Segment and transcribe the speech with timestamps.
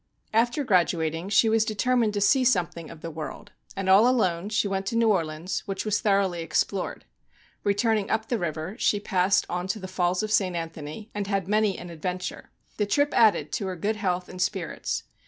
[0.33, 4.87] After graduating, she determined to see something of the world, and all alone she went
[4.87, 7.05] to New Orleans, which was thorough ly explored.
[7.63, 10.55] Returning up the river, she passed on to the Falls of St.
[10.55, 12.49] Anthony, and had many an adventure.
[12.77, 15.03] The trip added to her good health and spirits.